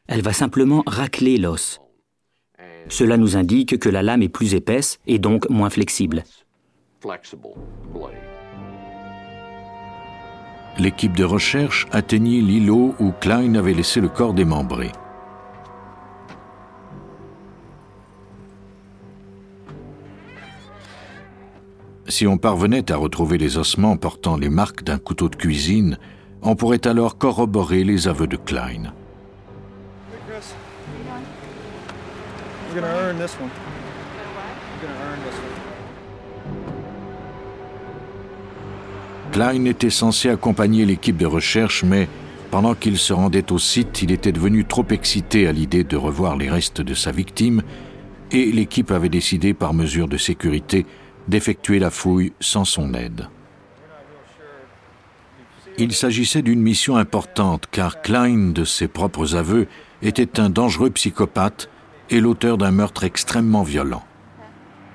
Elle 0.07 0.23
va 0.23 0.33
simplement 0.33 0.83
racler 0.87 1.39
l'os. 1.39 1.81
Cela 2.89 3.17
nous 3.17 3.37
indique 3.37 3.79
que 3.79 3.89
la 3.89 4.03
lame 4.03 4.23
est 4.23 4.29
plus 4.29 4.55
épaisse 4.55 4.99
et 5.07 5.19
donc 5.19 5.49
moins 5.49 5.71
flexible. 5.71 6.25
L'équipe 10.79 11.17
de 11.17 11.25
recherche 11.25 11.87
atteignit 11.93 12.43
l'îlot 12.43 12.95
où 12.99 13.13
Klein 13.13 13.55
avait 13.55 13.75
laissé 13.75 14.01
le 14.01 14.09
corps 14.09 14.35
démembré. 14.35 14.91
Si 22.09 22.27
on 22.27 22.37
parvenait 22.37 22.91
à 22.93 22.97
retrouver 22.97 23.39
les 23.39 23.57
ossements 23.59 23.97
portant 23.97 24.37
les 24.37 24.51
marques 24.51 24.83
d'un 24.85 24.99
couteau 24.99 25.29
de 25.29 25.37
cuisine, 25.37 25.99
on 26.43 26.57
pourrait 26.57 26.87
alors 26.87 27.17
corroborer 27.17 27.85
les 27.85 28.09
aveux 28.09 28.27
de 28.27 28.37
Klein. 28.37 28.93
Klein 39.33 39.65
était 39.65 39.91
censé 39.91 40.29
accompagner 40.29 40.85
l'équipe 40.85 41.17
de 41.17 41.27
recherche, 41.27 41.85
mais 41.85 42.09
pendant 42.51 42.75
qu'il 42.75 42.99
se 42.99 43.13
rendait 43.13 43.51
au 43.51 43.59
site, 43.59 44.03
il 44.03 44.13
était 44.13 44.33
devenu 44.33 44.65
trop 44.65 44.87
excité 44.91 45.47
à 45.47 45.53
l'idée 45.53 45.85
de 45.85 45.97
revoir 45.97 46.37
les 46.37 46.51
restes 46.51 46.83
de 46.83 46.95
sa 46.95 47.11
victime, 47.11 47.63
et 48.31 48.53
l'équipe 48.53 48.91
avait 48.91 49.09
décidé, 49.09 49.55
par 49.55 49.73
mesure 49.73 50.09
de 50.09 50.19
sécurité, 50.19 50.85
d'effectuer 51.29 51.79
la 51.79 51.91
fouille 51.91 52.33
sans 52.41 52.65
son 52.65 52.93
aide. 52.95 53.29
Il 55.79 55.95
s'agissait 55.95 56.43
d'une 56.43 56.61
mission 56.61 56.97
importante 56.97 57.67
car 57.71 58.03
Klein, 58.03 58.51
de 58.51 58.65
ses 58.65 58.89
propres 58.89 59.37
aveux, 59.37 59.67
était 60.03 60.39
un 60.39 60.51
dangereux 60.51 60.91
psychopathe 60.91 61.71
et 62.13 62.21
l'auteur 62.21 62.59
d'un 62.59 62.71
meurtre 62.71 63.05
extrêmement 63.05 63.63
violent. 63.63 64.05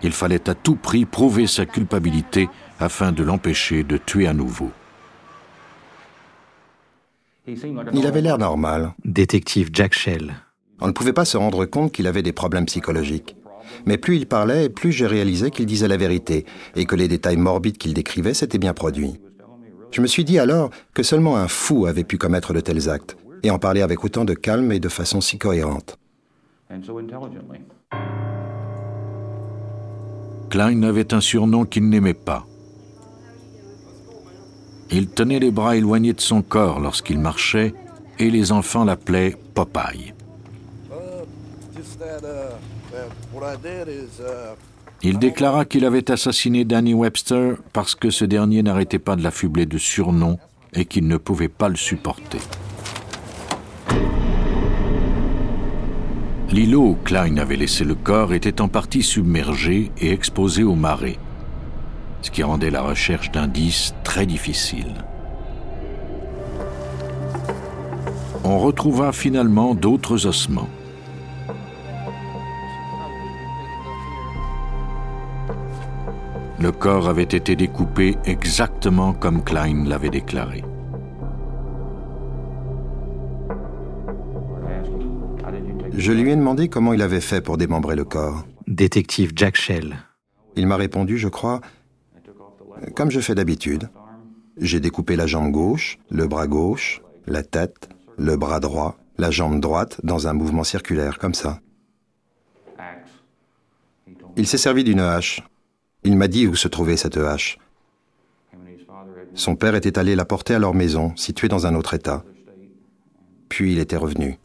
Il 0.04 0.12
fallait 0.12 0.50
à 0.50 0.54
tout 0.54 0.76
prix 0.76 1.06
prouver 1.06 1.48
sa 1.48 1.66
culpabilité 1.66 2.48
afin 2.80 3.12
de 3.12 3.24
l'empêcher 3.24 3.84
de 3.84 3.98
tuer 3.98 4.28
à 4.28 4.34
nouveau. 4.34 4.70
Il 7.48 8.06
avait 8.06 8.22
l'air 8.22 8.38
normal. 8.38 8.94
Détective 9.04 9.70
Jack 9.74 9.94
Shell. 9.94 10.36
On 10.80 10.88
ne 10.88 10.92
pouvait 10.92 11.14
pas 11.14 11.26
se 11.26 11.38
rendre 11.38 11.66
compte 11.66 11.92
qu'il 11.92 12.06
avait 12.06 12.22
des 12.22 12.34
problèmes 12.34 12.66
psychologiques. 12.66 13.36
Mais 13.86 13.98
plus 13.98 14.18
il 14.18 14.28
parlait, 14.28 14.70
plus 14.70 14.92
j'ai 14.92 15.08
réalisé 15.08 15.50
qu'il 15.50 15.66
disait 15.66 15.88
la 15.88 15.98
vérité 15.98 16.46
et 16.76 16.86
que 16.86 16.96
les 16.96 17.08
détails 17.08 17.38
morbides 17.38 17.78
qu'il 17.78 17.94
décrivait 17.94 18.34
s'étaient 18.34 18.60
bien 18.60 18.74
produits. 18.74 19.20
Je 19.92 20.02
me 20.02 20.08
suis 20.08 20.24
dit 20.24 20.38
alors 20.38 20.70
que 20.94 21.04
seulement 21.04 21.38
un 21.38 21.48
fou 21.48 21.86
avait 21.86 22.04
pu 22.04 22.18
commettre 22.18 22.54
de 22.54 22.60
tels 22.60 22.90
actes 22.90 23.18
et 23.44 23.50
en 23.50 23.60
parler 23.60 23.82
avec 23.82 24.04
autant 24.04 24.26
de 24.26 24.34
calme 24.34 24.72
et 24.72 24.80
de 24.80 24.90
façon 24.90 25.22
si 25.22 25.38
cohérente. 25.38 25.98
Klein 30.50 30.84
avait 30.84 31.14
un 31.14 31.22
surnom 31.22 31.66
qu'il 31.66 31.90
n'aimait 31.90 32.14
pas. 32.14 32.46
Il 34.92 35.10
tenait 35.10 35.40
les 35.40 35.52
bras 35.52 35.76
éloignés 35.76 36.14
de 36.14 36.22
son 36.22 36.42
corps 36.42 36.80
lorsqu'il 36.80 37.20
marchait 37.20 37.74
et 38.20 38.30
les 38.30 38.52
enfants 38.52 38.86
l'appelaient 38.86 39.36
Popeye. 39.54 40.14
Il 45.04 45.20
déclara 45.20 45.66
qu'il 45.66 45.86
avait 45.86 46.10
assassiné 46.10 46.66
Danny 46.66 46.94
Webster 46.94 47.58
parce 47.74 47.96
que 47.96 48.10
ce 48.10 48.26
dernier 48.26 48.64
n'arrêtait 48.64 49.00
pas 49.00 49.16
de 49.16 49.24
l'affubler 49.24 49.66
de 49.66 49.78
surnoms 49.78 50.40
et 50.74 50.86
qu'il 50.86 51.08
ne 51.08 51.18
pouvait 51.18 51.50
pas 51.50 51.70
le 51.70 51.76
supporter. 51.76 52.40
L'îlot 56.52 56.82
où 56.82 56.98
Klein 57.04 57.38
avait 57.38 57.56
laissé 57.56 57.84
le 57.84 57.96
corps 57.96 58.34
était 58.34 58.62
en 58.62 58.68
partie 58.68 59.04
submergé 59.04 59.92
et 60.00 60.12
exposé 60.12 60.64
au 60.64 60.76
marais 60.76 61.18
ce 62.22 62.32
qui 62.32 62.44
rendait 62.44 62.70
la 62.70 62.82
recherche 62.82 63.32
d'indices 63.32 63.94
très 64.04 64.26
difficile. 64.26 64.94
On 68.44 68.60
retrouva 68.60 69.12
finalement 69.12 69.76
d'autres 69.76 70.26
ossements. 70.26 70.70
Le 76.60 76.72
corps 76.72 77.08
avait 77.08 77.24
été 77.24 77.56
découpé 77.56 78.18
exactement 78.26 79.14
comme 79.14 79.44
Klein 79.44 79.86
l'avait 79.86 80.10
déclaré. 80.10 80.64
Je 85.98 86.12
lui 86.12 86.30
ai 86.30 86.36
demandé 86.36 86.70
comment 86.70 86.94
il 86.94 87.02
avait 87.02 87.22
fait 87.22 87.42
pour 87.42 87.58
démembrer 87.58 87.96
le 87.96 88.06
corps. 88.06 88.46
Détective 88.68 89.32
Jack 89.36 89.56
Shell. 89.56 89.98
Il 90.56 90.68
m'a 90.68 90.76
répondu, 90.76 91.18
je 91.18 91.28
crois, 91.28 91.60
comme 92.96 93.10
je 93.10 93.20
fais 93.20 93.34
d'habitude, 93.34 93.90
j'ai 94.58 94.80
découpé 94.80 95.16
la 95.16 95.26
jambe 95.26 95.52
gauche, 95.52 95.98
le 96.12 96.28
bras 96.28 96.46
gauche, 96.46 97.02
la 97.26 97.42
tête, 97.42 97.90
le 98.16 98.38
bras 98.38 98.60
droit, 98.60 98.96
la 99.18 99.32
jambe 99.32 99.60
droite 99.60 100.00
dans 100.04 100.28
un 100.28 100.34
mouvement 100.34 100.64
circulaire, 100.64 101.18
comme 101.18 101.34
ça. 101.34 101.62
Il 104.36 104.46
s'est 104.46 104.60
servi 104.60 104.84
d'une 104.84 105.00
hache. 105.00 105.42
Il 106.04 106.16
m'a 106.16 106.28
dit 106.28 106.46
où 106.46 106.56
se 106.56 106.68
trouvait 106.68 106.98
cette 106.98 107.18
hache. 107.18 107.58
Son 109.34 109.56
père 109.56 109.74
était 109.74 109.98
allé 109.98 110.16
la 110.16 110.26
porter 110.26 110.54
à 110.54 110.60
leur 110.60 110.76
maison, 110.76 111.16
située 111.16 111.48
dans 111.48 111.66
un 111.66 111.74
autre 111.74 111.96
État. 111.96 112.24
Puis 113.50 113.72
il 113.72 113.80
était 113.80 113.98
revenu. 113.98 114.38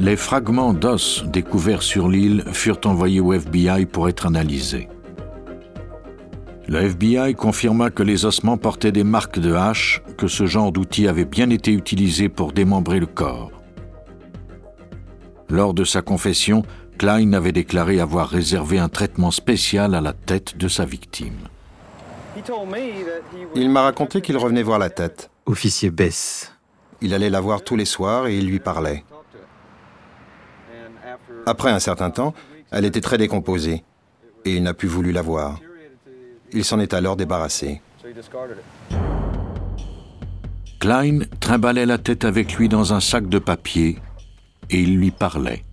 Les 0.00 0.14
fragments 0.14 0.74
d'os 0.74 1.24
découverts 1.26 1.82
sur 1.82 2.08
l'île 2.08 2.44
furent 2.52 2.78
envoyés 2.84 3.18
au 3.18 3.32
FBI 3.32 3.84
pour 3.86 4.08
être 4.08 4.26
analysés. 4.26 4.88
Le 6.68 6.82
FBI 6.82 7.34
confirma 7.34 7.90
que 7.90 8.04
les 8.04 8.24
ossements 8.24 8.58
portaient 8.58 8.92
des 8.92 9.02
marques 9.02 9.40
de 9.40 9.54
hache, 9.54 10.02
que 10.16 10.28
ce 10.28 10.46
genre 10.46 10.70
d'outil 10.70 11.08
avait 11.08 11.24
bien 11.24 11.50
été 11.50 11.72
utilisé 11.72 12.28
pour 12.28 12.52
démembrer 12.52 13.00
le 13.00 13.06
corps. 13.06 13.50
Lors 15.48 15.74
de 15.74 15.82
sa 15.82 16.00
confession, 16.00 16.62
Klein 16.96 17.32
avait 17.32 17.52
déclaré 17.52 17.98
avoir 17.98 18.28
réservé 18.28 18.78
un 18.78 18.88
traitement 18.88 19.32
spécial 19.32 19.96
à 19.96 20.00
la 20.00 20.12
tête 20.12 20.58
de 20.58 20.68
sa 20.68 20.84
victime. 20.84 21.48
Il 23.56 23.70
m'a 23.70 23.82
raconté 23.82 24.20
qu'il 24.20 24.36
revenait 24.36 24.62
voir 24.62 24.78
la 24.78 24.90
tête. 24.90 25.30
Officier 25.46 25.90
Bess. 25.90 26.52
Il 27.00 27.14
allait 27.14 27.30
la 27.30 27.40
voir 27.40 27.62
tous 27.62 27.74
les 27.74 27.84
soirs 27.84 28.28
et 28.28 28.38
il 28.38 28.46
lui 28.46 28.60
parlait. 28.60 29.02
Après 31.48 31.70
un 31.70 31.78
certain 31.78 32.10
temps, 32.10 32.34
elle 32.70 32.84
était 32.84 33.00
très 33.00 33.16
décomposée 33.16 33.82
et 34.44 34.56
il 34.56 34.62
n'a 34.62 34.74
plus 34.74 34.86
voulu 34.86 35.12
la 35.12 35.22
voir. 35.22 35.58
Il 36.52 36.62
s'en 36.62 36.78
est 36.78 36.92
alors 36.92 37.16
débarrassé. 37.16 37.80
Klein 40.78 41.20
trimballait 41.40 41.86
la 41.86 41.96
tête 41.96 42.26
avec 42.26 42.56
lui 42.56 42.68
dans 42.68 42.92
un 42.92 43.00
sac 43.00 43.30
de 43.30 43.38
papier 43.38 43.96
et 44.68 44.80
il 44.82 44.98
lui 44.98 45.10
parlait. 45.10 45.64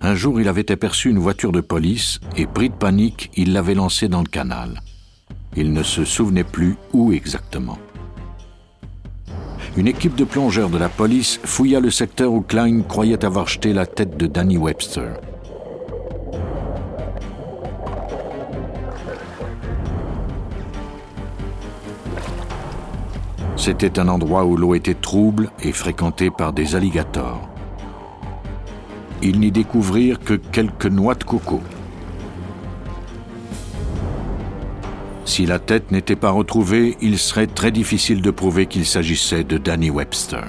Un 0.00 0.14
jour, 0.14 0.40
il 0.40 0.46
avait 0.46 0.70
aperçu 0.70 1.10
une 1.10 1.18
voiture 1.18 1.50
de 1.50 1.60
police 1.60 2.20
et, 2.36 2.46
pris 2.46 2.70
de 2.70 2.76
panique, 2.76 3.32
il 3.34 3.52
l'avait 3.52 3.74
lancée 3.74 4.06
dans 4.06 4.22
le 4.22 4.28
canal. 4.28 4.82
Il 5.56 5.72
ne 5.72 5.82
se 5.82 6.04
souvenait 6.04 6.44
plus 6.44 6.76
où 6.92 7.12
exactement 7.12 7.78
une 9.76 9.88
équipe 9.88 10.14
de 10.14 10.24
plongeurs 10.24 10.68
de 10.68 10.76
la 10.76 10.88
police 10.88 11.40
fouilla 11.44 11.80
le 11.80 11.90
secteur 11.90 12.32
où 12.32 12.42
Klein 12.42 12.82
croyait 12.82 13.24
avoir 13.24 13.48
jeté 13.48 13.72
la 13.72 13.86
tête 13.86 14.16
de 14.16 14.26
Danny 14.26 14.58
Webster. 14.58 15.14
C'était 23.56 23.98
un 23.98 24.08
endroit 24.08 24.44
où 24.44 24.56
l'eau 24.56 24.74
était 24.74 24.94
trouble 24.94 25.50
et 25.62 25.72
fréquentée 25.72 26.30
par 26.30 26.52
des 26.52 26.74
alligators. 26.74 27.48
Ils 29.22 29.38
n'y 29.38 29.52
découvrirent 29.52 30.18
que 30.18 30.34
quelques 30.34 30.86
noix 30.86 31.14
de 31.14 31.24
coco. 31.24 31.60
Si 35.24 35.46
la 35.46 35.58
tête 35.58 35.90
n'était 35.92 36.16
pas 36.16 36.30
retrouvée, 36.30 36.96
il 37.00 37.18
serait 37.18 37.46
très 37.46 37.70
difficile 37.70 38.22
de 38.22 38.30
prouver 38.30 38.66
qu'il 38.66 38.84
s'agissait 38.84 39.44
de 39.44 39.56
Danny 39.56 39.90
Webster. 39.90 40.44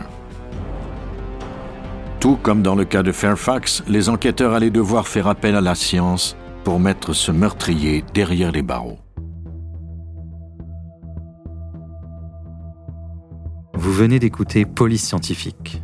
Tout 2.19 2.37
comme 2.37 2.63
dans 2.63 2.75
le 2.75 2.85
cas 2.85 3.03
de 3.03 3.11
Fairfax, 3.11 3.83
les 3.87 4.09
enquêteurs 4.09 4.53
allaient 4.53 4.69
devoir 4.69 5.07
faire 5.07 5.27
appel 5.27 5.55
à 5.55 5.61
la 5.61 5.75
science 5.75 6.35
pour 6.63 6.79
mettre 6.79 7.13
ce 7.13 7.31
meurtrier 7.31 8.03
derrière 8.13 8.51
les 8.51 8.61
barreaux. 8.61 8.97
Vous 13.75 13.91
venez 13.91 14.19
d'écouter 14.19 14.65
Police 14.65 15.03
Scientifique. 15.03 15.81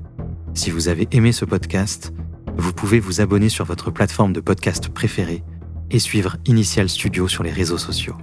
Si 0.53 0.71
vous 0.71 0.87
avez 0.87 1.07
aimé 1.11 1.31
ce 1.31 1.43
podcast, 1.43 2.13
vous 2.57 2.71
pouvez 2.71 2.99
vous 2.99 3.19
abonner 3.19 3.49
sur 3.49 3.65
votre 3.65 3.91
plateforme 3.91 4.31
de 4.31 4.39
podcast 4.39 4.89
préférée 4.89 5.43
et 5.91 5.99
suivre 5.99 6.37
Initial 6.45 6.87
Studio 6.87 7.27
sur 7.27 7.43
les 7.43 7.51
réseaux 7.51 7.77
sociaux. 7.77 8.15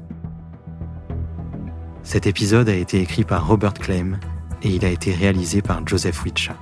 Cet 2.07 2.29
épisode 2.29 2.69
a 2.69 2.75
été 2.77 3.01
écrit 3.01 3.25
par 3.25 3.49
Robert 3.49 3.75
Claim 3.75 4.21
et 4.63 4.69
il 4.69 4.85
a 4.85 4.91
été 4.91 5.13
réalisé 5.13 5.61
par 5.61 5.85
Joseph 5.85 6.25
Witcha. 6.25 6.57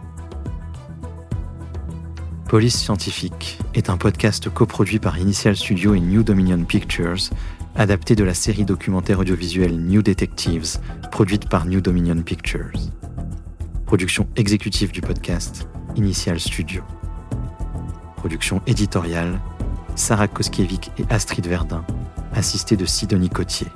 Police 2.49 2.79
Scientifique 2.79 3.59
est 3.75 3.91
un 3.91 3.99
podcast 3.99 4.49
coproduit 4.49 4.99
par 4.99 5.19
Initial 5.19 5.55
Studio 5.55 5.95
et 5.95 6.01
New 6.01 6.23
Dominion 6.23 6.65
Pictures, 6.65 7.29
adapté 7.77 8.17
de 8.17 8.25
la 8.25 8.33
série 8.33 8.65
documentaire 8.65 9.19
audiovisuelle 9.19 9.79
New 9.79 10.01
Detectives, 10.01 10.79
produite 11.13 11.51
par 11.51 11.67
New 11.67 11.83
Dominion 11.83 12.23
Pictures. 12.23 12.73
Production 13.85 14.27
exécutive 14.37 14.93
du 14.93 15.03
podcast, 15.03 15.69
Initial 15.95 16.41
Studio. 16.41 16.83
Production 18.17 18.63
éditoriale, 18.67 19.39
Sarah 19.95 20.27
Koskiewicz 20.27 20.89
et 20.97 21.05
Astrid 21.11 21.47
Verdun, 21.47 21.85
assistée 22.33 22.79
de 22.79 22.87
Sidonie 22.87 23.29
Cotier. 23.29 23.69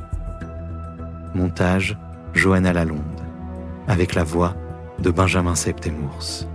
Montage, 1.39 1.97
Johanna 2.35 2.73
Lalonde, 2.73 3.23
avec 3.87 4.17
la 4.17 4.25
voix 4.25 4.57
de 4.99 5.13
Benjamin 5.13 5.55
Septemours. 5.55 6.49